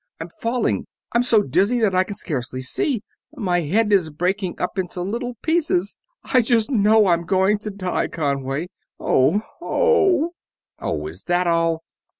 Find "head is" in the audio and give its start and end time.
3.61-4.09